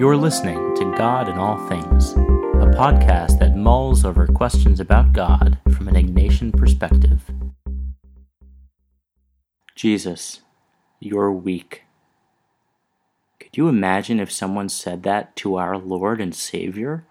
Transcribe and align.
You're 0.00 0.16
listening 0.16 0.74
to 0.76 0.94
God 0.96 1.28
in 1.28 1.36
All 1.36 1.58
Things, 1.68 2.12
a 2.12 2.72
podcast 2.74 3.38
that 3.38 3.54
mulls 3.54 4.02
over 4.02 4.26
questions 4.26 4.80
about 4.80 5.12
God 5.12 5.58
from 5.74 5.88
an 5.88 5.94
Ignatian 5.94 6.56
perspective. 6.56 7.30
Jesus, 9.74 10.40
you're 11.00 11.30
weak. 11.30 11.82
Could 13.40 13.58
you 13.58 13.68
imagine 13.68 14.20
if 14.20 14.32
someone 14.32 14.70
said 14.70 15.02
that 15.02 15.36
to 15.36 15.56
our 15.56 15.76
Lord 15.76 16.18
and 16.18 16.34
Savior? 16.34 17.04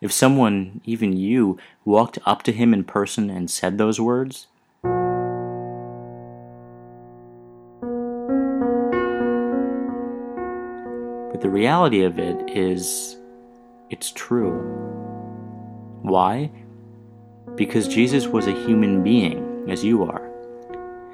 If 0.00 0.10
someone, 0.10 0.80
even 0.84 1.16
you, 1.16 1.60
walked 1.84 2.18
up 2.26 2.42
to 2.42 2.52
him 2.52 2.74
in 2.74 2.82
person 2.82 3.30
and 3.30 3.48
said 3.48 3.78
those 3.78 4.00
words? 4.00 4.48
But 11.32 11.40
the 11.40 11.50
reality 11.50 12.04
of 12.04 12.18
it 12.18 12.50
is, 12.56 13.16
it's 13.90 14.12
true. 14.12 14.52
Why? 16.02 16.50
Because 17.56 17.88
Jesus 17.88 18.26
was 18.26 18.46
a 18.46 18.64
human 18.66 19.02
being, 19.02 19.64
as 19.68 19.82
you 19.82 20.04
are. 20.04 20.30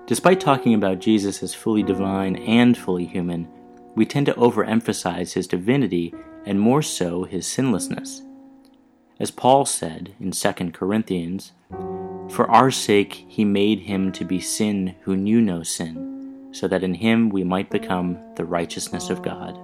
Despite 0.06 0.40
talking 0.40 0.74
about 0.74 0.98
Jesus 0.98 1.42
as 1.42 1.54
fully 1.54 1.82
divine 1.82 2.36
and 2.36 2.76
fully 2.76 3.04
human, 3.04 3.46
we 3.94 4.06
tend 4.06 4.26
to 4.26 4.34
overemphasize 4.34 5.34
his 5.34 5.46
divinity 5.46 6.14
and 6.46 6.58
more 6.58 6.82
so 6.82 7.24
his 7.24 7.46
sinlessness. 7.46 8.22
As 9.20 9.30
Paul 9.30 9.66
said 9.66 10.14
in 10.18 10.30
2 10.30 10.52
Corinthians, 10.72 11.52
For 12.30 12.50
our 12.50 12.70
sake 12.70 13.26
he 13.28 13.44
made 13.44 13.80
him 13.80 14.10
to 14.12 14.24
be 14.24 14.40
sin 14.40 14.94
who 15.02 15.16
knew 15.16 15.40
no 15.40 15.62
sin, 15.62 16.48
so 16.52 16.66
that 16.68 16.82
in 16.82 16.94
him 16.94 17.28
we 17.28 17.44
might 17.44 17.70
become 17.70 18.18
the 18.36 18.44
righteousness 18.44 19.10
of 19.10 19.22
God. 19.22 19.58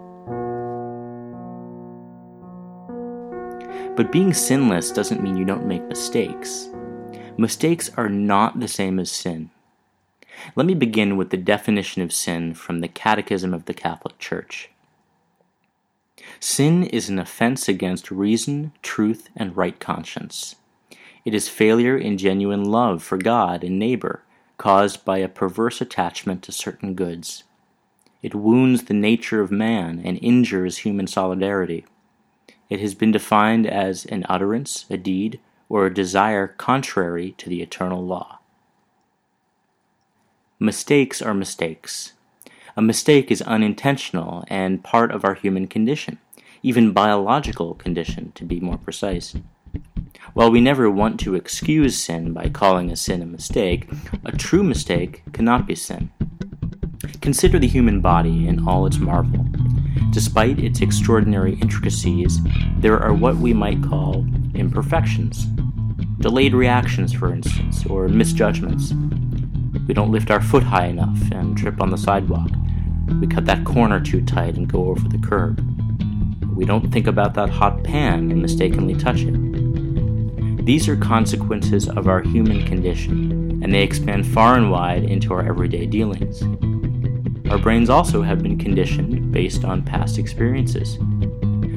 But 3.96 4.10
being 4.10 4.34
sinless 4.34 4.90
doesn't 4.90 5.22
mean 5.22 5.36
you 5.36 5.44
don't 5.44 5.66
make 5.66 5.86
mistakes. 5.86 6.68
Mistakes 7.36 7.90
are 7.96 8.08
not 8.08 8.58
the 8.58 8.68
same 8.68 8.98
as 8.98 9.10
sin. 9.10 9.50
Let 10.56 10.66
me 10.66 10.74
begin 10.74 11.16
with 11.16 11.30
the 11.30 11.36
definition 11.36 12.02
of 12.02 12.12
sin 12.12 12.54
from 12.54 12.80
the 12.80 12.88
Catechism 12.88 13.54
of 13.54 13.66
the 13.66 13.74
Catholic 13.74 14.18
Church. 14.18 14.70
Sin 16.40 16.84
is 16.84 17.08
an 17.08 17.18
offense 17.18 17.68
against 17.68 18.10
reason, 18.10 18.72
truth, 18.82 19.28
and 19.36 19.56
right 19.56 19.78
conscience. 19.78 20.56
It 21.24 21.32
is 21.32 21.48
failure 21.48 21.96
in 21.96 22.18
genuine 22.18 22.64
love 22.64 23.02
for 23.02 23.16
God 23.16 23.62
and 23.62 23.78
neighbor, 23.78 24.22
caused 24.58 25.04
by 25.04 25.18
a 25.18 25.28
perverse 25.28 25.80
attachment 25.80 26.42
to 26.42 26.52
certain 26.52 26.94
goods. 26.94 27.44
It 28.22 28.34
wounds 28.34 28.84
the 28.84 28.94
nature 28.94 29.40
of 29.40 29.50
man 29.50 30.02
and 30.04 30.18
injures 30.22 30.78
human 30.78 31.06
solidarity. 31.06 31.84
It 32.70 32.80
has 32.80 32.94
been 32.94 33.12
defined 33.12 33.66
as 33.66 34.06
an 34.06 34.24
utterance, 34.28 34.86
a 34.90 34.96
deed, 34.96 35.40
or 35.68 35.86
a 35.86 35.94
desire 35.94 36.48
contrary 36.48 37.34
to 37.38 37.48
the 37.48 37.62
eternal 37.62 38.04
law. 38.04 38.38
Mistakes 40.58 41.20
are 41.20 41.34
mistakes. 41.34 42.12
A 42.76 42.82
mistake 42.82 43.30
is 43.30 43.42
unintentional 43.42 44.44
and 44.48 44.82
part 44.82 45.12
of 45.12 45.24
our 45.24 45.34
human 45.34 45.66
condition, 45.66 46.18
even 46.62 46.92
biological 46.92 47.74
condition, 47.74 48.32
to 48.34 48.44
be 48.44 48.60
more 48.60 48.78
precise. 48.78 49.36
While 50.32 50.50
we 50.50 50.60
never 50.60 50.90
want 50.90 51.20
to 51.20 51.34
excuse 51.34 52.02
sin 52.02 52.32
by 52.32 52.48
calling 52.48 52.90
a 52.90 52.96
sin 52.96 53.22
a 53.22 53.26
mistake, 53.26 53.88
a 54.24 54.32
true 54.32 54.62
mistake 54.62 55.22
cannot 55.32 55.66
be 55.66 55.74
sin. 55.74 56.10
Consider 57.20 57.58
the 57.58 57.68
human 57.68 58.00
body 58.00 58.48
in 58.48 58.66
all 58.66 58.86
its 58.86 58.98
marvel. 58.98 59.46
Despite 60.14 60.60
its 60.60 60.80
extraordinary 60.80 61.54
intricacies, 61.54 62.38
there 62.78 63.00
are 63.00 63.12
what 63.12 63.34
we 63.36 63.52
might 63.52 63.82
call 63.82 64.24
imperfections. 64.54 65.46
Delayed 66.20 66.54
reactions, 66.54 67.12
for 67.12 67.32
instance, 67.32 67.84
or 67.86 68.06
misjudgments. 68.06 68.94
We 69.88 69.92
don't 69.92 70.12
lift 70.12 70.30
our 70.30 70.40
foot 70.40 70.62
high 70.62 70.86
enough 70.86 71.18
and 71.32 71.58
trip 71.58 71.82
on 71.82 71.90
the 71.90 71.98
sidewalk. 71.98 72.48
We 73.20 73.26
cut 73.26 73.44
that 73.46 73.64
corner 73.64 73.98
too 73.98 74.24
tight 74.24 74.56
and 74.56 74.68
go 74.68 74.86
over 74.86 75.08
the 75.08 75.18
curb. 75.18 75.60
We 76.54 76.64
don't 76.64 76.92
think 76.92 77.08
about 77.08 77.34
that 77.34 77.50
hot 77.50 77.82
pan 77.82 78.30
and 78.30 78.40
mistakenly 78.40 78.94
touch 78.94 79.22
it. 79.22 80.64
These 80.64 80.88
are 80.88 80.96
consequences 80.96 81.88
of 81.88 82.06
our 82.06 82.22
human 82.22 82.64
condition, 82.64 83.60
and 83.64 83.74
they 83.74 83.82
expand 83.82 84.28
far 84.28 84.54
and 84.54 84.70
wide 84.70 85.02
into 85.02 85.32
our 85.32 85.42
everyday 85.42 85.86
dealings. 85.86 86.44
Our 87.54 87.60
brains 87.60 87.88
also 87.88 88.20
have 88.20 88.42
been 88.42 88.58
conditioned 88.58 89.30
based 89.30 89.64
on 89.64 89.84
past 89.84 90.18
experiences. 90.18 90.98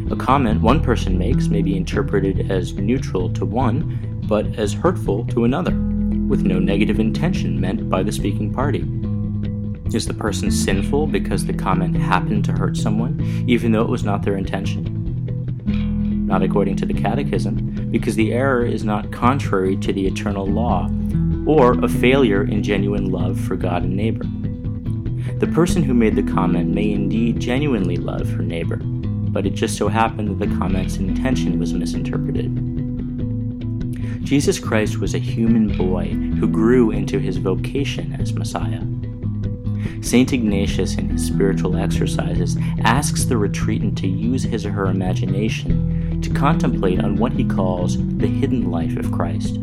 A 0.10 0.16
comment 0.16 0.60
one 0.60 0.82
person 0.82 1.20
makes 1.20 1.50
may 1.50 1.62
be 1.62 1.78
interpreted 1.78 2.50
as 2.50 2.74
neutral 2.74 3.32
to 3.34 3.46
one, 3.46 4.24
but 4.28 4.58
as 4.58 4.74
hurtful 4.74 5.28
to 5.28 5.44
another 5.44 5.74
with 6.28 6.42
no 6.42 6.58
negative 6.58 7.00
intention 7.00 7.62
meant 7.62 7.92
by 7.92 8.02
the 8.02 8.12
speaking 8.12 8.52
party. 8.52 8.80
Is 9.96 10.08
the 10.08 10.16
person 10.16 10.50
sinful 10.50 11.06
because 11.06 11.46
the 11.46 11.54
comment 11.54 11.96
happened 11.96 12.44
to 12.46 12.54
hurt 12.54 12.76
someone, 12.76 13.46
even 13.48 13.72
though 13.72 13.84
it 13.84 13.90
was 13.90 14.04
not 14.04 14.24
their 14.24 14.36
intention? 14.36 16.26
Not 16.26 16.42
according 16.42 16.78
to 16.78 16.88
the 16.88 17.00
Catechism, 17.00 17.92
because 17.92 18.16
the 18.16 18.34
error 18.34 18.66
is 18.66 18.84
not 18.84 19.12
contrary 19.12 19.78
to 19.78 19.94
the 19.94 20.08
eternal 20.08 20.48
law, 20.48 20.90
or 21.46 21.74
a 21.86 21.88
failure 21.88 22.42
in 22.42 22.64
genuine 22.64 23.12
love 23.12 23.40
for 23.40 23.56
God 23.56 23.84
and 23.84 23.96
neighbor. 23.96 24.26
The 25.40 25.52
person 25.54 25.84
who 25.84 25.94
made 25.94 26.16
the 26.16 26.24
comment 26.24 26.74
may 26.74 26.92
indeed 26.92 27.40
genuinely 27.40 27.98
love 27.98 28.30
her 28.30 28.44
neighbor, 28.44 28.78
but 28.78 29.46
it 29.46 29.52
just 29.52 29.78
so 29.78 29.88
happened 29.88 30.30
that 30.30 30.50
the 30.50 30.56
comment's 30.58 30.98
intention 30.98 31.60
was 31.60 31.74
misinterpreted. 31.74 32.56
Jesus 34.26 34.60
Christ 34.60 34.98
was 35.00 35.14
a 35.14 35.20
human 35.20 35.78
boy 35.78 36.08
who 36.08 36.48
grew 36.48 36.92
into 36.92 37.20
his 37.20 37.38
vocation 37.38 38.18
as 38.20 38.34
Messiah. 38.34 38.82
St. 40.02 40.34
Ignatius, 40.34 40.96
in 40.98 41.10
his 41.10 41.26
spiritual 41.26 41.78
exercises, 41.78 42.58
asks 42.84 43.26
the 43.26 43.38
retreatant 43.38 43.98
to 44.00 44.08
use 44.08 44.44
his 44.44 44.66
or 44.66 44.72
her 44.72 44.88
imagination 44.88 46.22
to 46.22 46.30
contemplate 46.30 47.00
on 47.02 47.16
what 47.16 47.34
he 47.34 47.46
calls 47.46 47.98
the 48.18 48.28
hidden 48.28 48.70
life 48.72 48.98
of 48.98 49.12
Christ, 49.12 49.60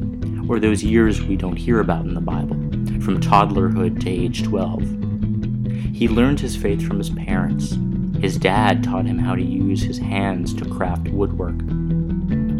or 0.48 0.58
those 0.58 0.82
years 0.82 1.22
we 1.22 1.36
don't 1.36 1.56
hear 1.56 1.80
about 1.80 2.04
in 2.04 2.14
the 2.14 2.20
Bible, 2.20 2.56
from 3.02 3.20
toddlerhood 3.20 4.00
to 4.00 4.08
age 4.08 4.44
12. 4.44 5.03
He 5.92 6.08
learned 6.08 6.40
his 6.40 6.56
faith 6.56 6.86
from 6.86 6.98
his 6.98 7.10
parents. 7.10 7.76
His 8.20 8.36
dad 8.36 8.82
taught 8.82 9.06
him 9.06 9.18
how 9.18 9.34
to 9.34 9.42
use 9.42 9.82
his 9.82 9.98
hands 9.98 10.54
to 10.54 10.68
craft 10.68 11.08
woodwork. 11.08 11.60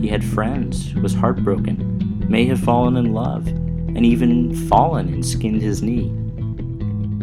He 0.00 0.08
had 0.08 0.24
friends, 0.24 0.94
was 0.94 1.14
heartbroken, 1.14 2.26
may 2.28 2.44
have 2.46 2.60
fallen 2.60 2.96
in 2.96 3.12
love, 3.12 3.46
and 3.46 4.04
even 4.04 4.54
fallen 4.68 5.08
and 5.12 5.24
skinned 5.24 5.62
his 5.62 5.82
knee. 5.82 6.12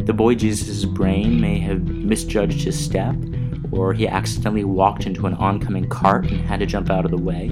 The 0.04 0.12
boy 0.12 0.34
Jesus' 0.34 0.84
brain 0.84 1.40
may 1.40 1.58
have 1.60 1.86
misjudged 1.86 2.64
his 2.64 2.82
step, 2.82 3.14
or 3.70 3.94
he 3.94 4.08
accidentally 4.08 4.64
walked 4.64 5.06
into 5.06 5.26
an 5.26 5.34
oncoming 5.34 5.88
cart 5.88 6.30
and 6.30 6.40
had 6.40 6.60
to 6.60 6.66
jump 6.66 6.90
out 6.90 7.04
of 7.04 7.10
the 7.10 7.16
way. 7.16 7.50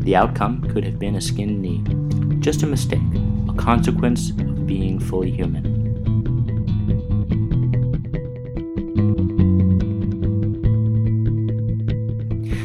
The 0.00 0.16
outcome 0.16 0.62
could 0.72 0.84
have 0.84 0.98
been 0.98 1.16
a 1.16 1.20
skinned 1.20 1.60
knee. 1.60 1.84
Just 2.40 2.62
a 2.62 2.66
mistake, 2.66 3.00
a 3.48 3.54
consequence 3.54 4.30
of 4.30 4.66
being 4.66 4.98
fully 4.98 5.30
human. 5.30 5.71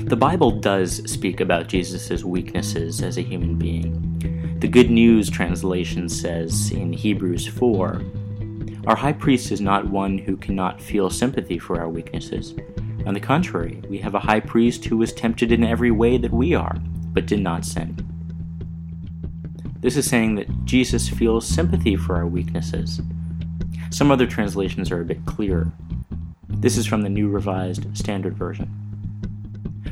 The 0.07 0.15
Bible 0.15 0.51
does 0.51 1.03
speak 1.11 1.41
about 1.41 1.67
Jesus' 1.67 2.23
weaknesses 2.23 3.03
as 3.03 3.17
a 3.17 3.21
human 3.21 3.55
being. 3.55 4.57
The 4.61 4.67
Good 4.69 4.89
News 4.89 5.29
translation 5.29 6.07
says 6.07 6.71
in 6.71 6.93
Hebrews 6.93 7.45
4 7.45 8.01
Our 8.87 8.95
high 8.95 9.11
priest 9.11 9.51
is 9.51 9.59
not 9.59 9.89
one 9.89 10.17
who 10.17 10.37
cannot 10.37 10.79
feel 10.79 11.09
sympathy 11.09 11.59
for 11.59 11.77
our 11.77 11.89
weaknesses. 11.89 12.55
On 13.05 13.13
the 13.13 13.19
contrary, 13.19 13.81
we 13.89 13.97
have 13.97 14.15
a 14.15 14.19
high 14.19 14.39
priest 14.39 14.85
who 14.85 14.95
was 14.95 15.11
tempted 15.11 15.51
in 15.51 15.65
every 15.65 15.91
way 15.91 16.17
that 16.17 16.31
we 16.31 16.55
are, 16.55 16.77
but 17.11 17.25
did 17.25 17.41
not 17.41 17.65
sin. 17.65 17.97
This 19.81 19.97
is 19.97 20.09
saying 20.09 20.35
that 20.35 20.63
Jesus 20.63 21.09
feels 21.09 21.45
sympathy 21.45 21.97
for 21.97 22.15
our 22.15 22.27
weaknesses. 22.27 23.01
Some 23.89 24.09
other 24.09 24.25
translations 24.25 24.89
are 24.89 25.01
a 25.01 25.05
bit 25.05 25.25
clearer. 25.25 25.69
This 26.47 26.77
is 26.77 26.85
from 26.85 27.01
the 27.01 27.09
New 27.09 27.27
Revised 27.27 27.85
Standard 27.97 28.37
Version. 28.37 28.86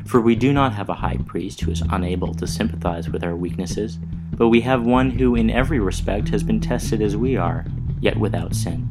For 0.06 0.20
we 0.20 0.36
do 0.36 0.52
not 0.52 0.74
have 0.74 0.88
a 0.88 0.94
high 0.94 1.18
priest 1.26 1.60
who 1.60 1.70
is 1.70 1.82
unable 1.90 2.34
to 2.34 2.46
sympathize 2.46 3.10
with 3.10 3.24
our 3.24 3.36
weaknesses 3.36 3.98
but 4.36 4.48
we 4.48 4.60
have 4.60 4.84
one 4.84 5.10
who 5.10 5.34
in 5.34 5.48
every 5.48 5.80
respect 5.80 6.28
has 6.28 6.42
been 6.42 6.60
tested 6.60 7.00
as 7.00 7.16
we 7.16 7.36
are, 7.36 7.64
yet 8.00 8.18
without 8.18 8.54
sin. 8.54 8.86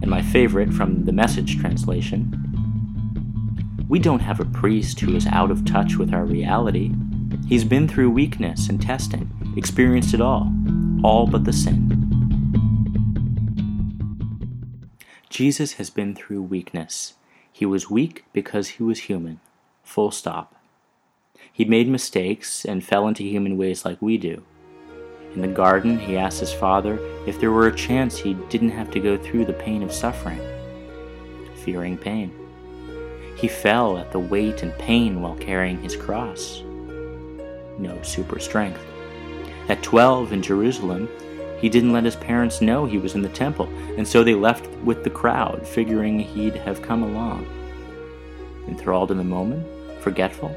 And 0.00 0.08
my 0.08 0.22
favorite 0.22 0.72
from 0.72 1.04
the 1.04 1.12
message 1.12 1.58
translation 1.58 2.38
We 3.88 3.98
don't 3.98 4.20
have 4.20 4.38
a 4.38 4.44
priest 4.44 5.00
who 5.00 5.16
is 5.16 5.26
out 5.26 5.50
of 5.50 5.64
touch 5.64 5.96
with 5.96 6.14
our 6.14 6.24
reality. 6.24 6.92
He's 7.48 7.64
been 7.64 7.88
through 7.88 8.10
weakness 8.10 8.68
and 8.68 8.80
testing, 8.80 9.30
experienced 9.56 10.14
it 10.14 10.20
all, 10.20 10.52
all 11.02 11.26
but 11.26 11.44
the 11.44 11.52
sin. 11.52 11.98
Jesus 15.28 15.72
has 15.74 15.90
been 15.90 16.14
through 16.14 16.42
weakness. 16.42 17.14
He 17.52 17.66
was 17.66 17.90
weak 17.90 18.24
because 18.32 18.68
he 18.68 18.82
was 18.82 19.00
human. 19.00 19.40
Full 19.84 20.10
stop. 20.10 20.56
He 21.52 21.64
made 21.64 21.88
mistakes 21.88 22.64
and 22.64 22.82
fell 22.82 23.06
into 23.06 23.22
human 23.22 23.58
ways 23.58 23.84
like 23.84 24.00
we 24.00 24.16
do. 24.16 24.42
In 25.34 25.42
the 25.42 25.48
garden, 25.48 25.98
he 25.98 26.16
asked 26.16 26.40
his 26.40 26.52
father 26.52 26.98
if 27.26 27.38
there 27.38 27.52
were 27.52 27.66
a 27.66 27.76
chance 27.76 28.16
he 28.16 28.34
didn't 28.48 28.70
have 28.70 28.90
to 28.92 29.00
go 29.00 29.16
through 29.16 29.44
the 29.44 29.52
pain 29.52 29.82
of 29.82 29.92
suffering, 29.92 30.40
fearing 31.64 31.96
pain. 31.96 32.32
He 33.36 33.48
fell 33.48 33.98
at 33.98 34.12
the 34.12 34.18
weight 34.18 34.62
and 34.62 34.76
pain 34.78 35.20
while 35.20 35.36
carrying 35.36 35.80
his 35.82 35.96
cross. 35.96 36.62
No 37.78 37.98
super 38.02 38.38
strength. 38.38 38.80
At 39.68 39.82
12 39.82 40.32
in 40.32 40.42
Jerusalem, 40.42 41.08
he 41.62 41.68
didn't 41.68 41.92
let 41.92 42.02
his 42.02 42.16
parents 42.16 42.60
know 42.60 42.84
he 42.84 42.98
was 42.98 43.14
in 43.14 43.22
the 43.22 43.28
temple, 43.28 43.68
and 43.96 44.06
so 44.06 44.24
they 44.24 44.34
left 44.34 44.68
with 44.80 45.04
the 45.04 45.10
crowd, 45.10 45.64
figuring 45.64 46.18
he'd 46.18 46.56
have 46.56 46.82
come 46.82 47.04
along. 47.04 47.46
Enthralled 48.66 49.12
in 49.12 49.16
the 49.16 49.22
moment, 49.22 49.64
forgetful, 50.02 50.54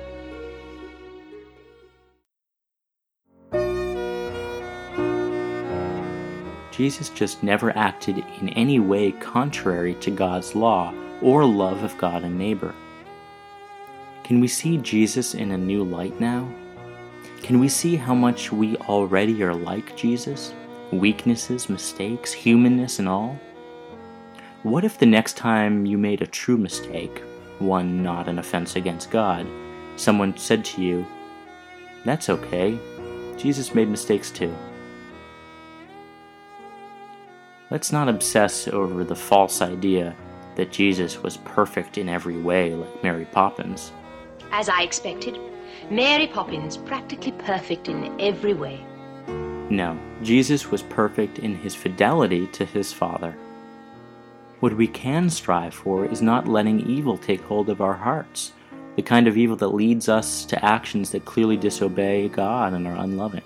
Jesus 6.71 7.09
just 7.09 7.43
never 7.43 7.77
acted 7.77 8.25
in 8.41 8.49
any 8.49 8.79
way 8.79 9.11
contrary 9.11 9.93
to 10.01 10.09
God's 10.09 10.55
law 10.55 10.91
or 11.21 11.45
love 11.45 11.83
of 11.83 11.95
God 11.99 12.23
and 12.23 12.37
neighbor. 12.37 12.73
Can 14.23 14.39
we 14.39 14.47
see 14.47 14.77
Jesus 14.77 15.35
in 15.35 15.51
a 15.51 15.57
new 15.57 15.83
light 15.83 16.19
now? 16.19 16.51
Can 17.43 17.59
we 17.59 17.69
see 17.69 17.95
how 17.95 18.15
much 18.15 18.51
we 18.51 18.75
already 18.77 19.43
are 19.43 19.53
like 19.53 19.95
Jesus? 19.95 20.51
Weaknesses, 20.99 21.69
mistakes, 21.69 22.31
humanness, 22.31 22.99
and 22.99 23.09
all? 23.09 23.37
What 24.63 24.85
if 24.85 24.97
the 24.97 25.05
next 25.05 25.35
time 25.35 25.85
you 25.85 25.97
made 25.97 26.21
a 26.21 26.27
true 26.27 26.57
mistake, 26.57 27.21
one 27.59 28.01
not 28.01 28.29
an 28.29 28.39
offense 28.39 28.77
against 28.77 29.11
God, 29.11 29.45
someone 29.97 30.37
said 30.37 30.63
to 30.65 30.81
you, 30.81 31.05
That's 32.05 32.29
okay, 32.29 32.79
Jesus 33.35 33.75
made 33.75 33.89
mistakes 33.89 34.31
too? 34.31 34.55
Let's 37.69 37.91
not 37.91 38.07
obsess 38.07 38.69
over 38.69 39.03
the 39.03 39.17
false 39.17 39.61
idea 39.61 40.15
that 40.55 40.71
Jesus 40.71 41.21
was 41.21 41.37
perfect 41.37 41.97
in 41.97 42.07
every 42.07 42.37
way 42.37 42.73
like 42.73 43.03
Mary 43.03 43.25
Poppins. 43.25 43.91
As 44.51 44.69
I 44.69 44.83
expected, 44.83 45.37
Mary 45.89 46.27
Poppins 46.27 46.77
practically 46.77 47.33
perfect 47.33 47.89
in 47.89 48.15
every 48.21 48.53
way. 48.53 48.85
No, 49.69 49.97
Jesus 50.21 50.71
was 50.71 50.83
perfect 50.83 51.39
in 51.39 51.55
his 51.55 51.75
fidelity 51.75 52.47
to 52.47 52.65
his 52.65 52.93
Father. 52.93 53.35
What 54.59 54.75
we 54.75 54.87
can 54.87 55.29
strive 55.29 55.73
for 55.73 56.05
is 56.05 56.21
not 56.21 56.47
letting 56.47 56.79
evil 56.89 57.17
take 57.17 57.41
hold 57.41 57.69
of 57.69 57.81
our 57.81 57.95
hearts, 57.95 58.53
the 58.95 59.01
kind 59.01 59.27
of 59.27 59.37
evil 59.37 59.55
that 59.57 59.73
leads 59.73 60.07
us 60.07 60.45
to 60.45 60.65
actions 60.65 61.11
that 61.11 61.25
clearly 61.25 61.57
disobey 61.57 62.29
God 62.29 62.73
and 62.73 62.87
are 62.87 62.95
unloving. 62.95 63.43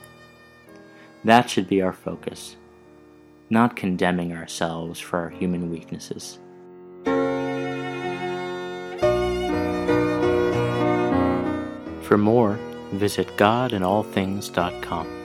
That 1.24 1.50
should 1.50 1.68
be 1.68 1.82
our 1.82 1.94
focus 1.94 2.56
not 3.50 3.76
condemning 3.76 4.34
ourselves 4.34 5.00
for 5.00 5.18
our 5.20 5.30
human 5.30 5.72
weaknesses. 5.72 6.38
For 12.04 12.18
more, 12.18 12.58
visit 12.92 13.28
godinallthings.com. 13.38 15.19